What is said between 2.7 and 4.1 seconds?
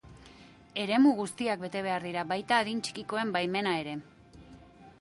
txikikoen baimena ere.